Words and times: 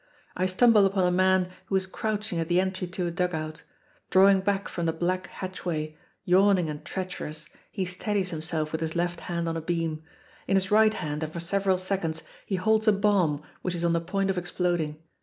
I 0.35 0.47
stumble 0.47 0.87
upon 0.87 1.05
a 1.05 1.11
man 1.11 1.51
who 1.67 1.75
is 1.75 1.85
crouching 1.85 2.39
at 2.39 2.47
the 2.47 2.59
entry 2.59 2.87
to 2.87 3.05
a 3.05 3.11
dug 3.11 3.35
out. 3.35 3.61
Drawing 4.09 4.39
back 4.41 4.67
from 4.67 4.87
the 4.87 4.93
black 4.93 5.27
hatchway, 5.27 5.95
yawning 6.25 6.71
and 6.71 6.83
treacherous, 6.83 7.47
he 7.71 7.85
steadies 7.85 8.31
himself 8.31 8.71
with 8.71 8.81
his 8.81 8.95
left 8.95 9.19
hand 9.19 9.47
on 9.47 9.55
a 9.55 9.61
beam. 9.61 10.01
In 10.47 10.55
his 10.55 10.71
right 10.71 10.95
hand 10.95 11.21
and 11.21 11.31
for 11.31 11.39
several 11.39 11.77
seconds 11.77 12.23
he 12.47 12.55
holds 12.55 12.87
a 12.87 12.91
bomb 12.91 13.43
which 13.61 13.75
is 13.75 13.83
on 13.83 13.93
the 13.93 14.01
point 14.01 14.31
of 14.31 14.39
exploding. 14.39 14.97